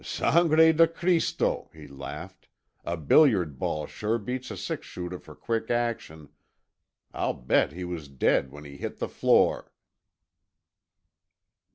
"Sangre 0.03 0.73
de 0.73 0.87
Cristo!" 0.87 1.69
he 1.71 1.87
laughed. 1.87 2.47
"A 2.83 2.97
billiard 2.97 3.59
ball 3.59 3.85
sure 3.85 4.17
beats 4.17 4.49
a 4.49 4.57
six 4.57 4.87
shooter 4.87 5.19
for 5.19 5.35
quick 5.35 5.69
action. 5.69 6.29
I'll 7.13 7.35
bet 7.35 7.71
he 7.73 7.83
was 7.83 8.07
dead 8.07 8.49
when 8.51 8.63
he 8.65 8.77
hit 8.77 8.97
the 8.97 9.07
floor." 9.07 9.71